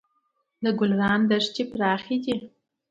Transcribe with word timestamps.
د 0.63 0.65
ګلران 0.79 1.21
دښتې 1.29 1.63
پراخې 1.71 2.17
دي 2.23 2.35